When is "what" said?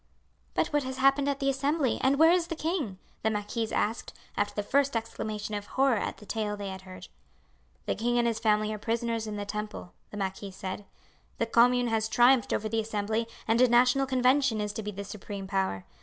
0.69-0.81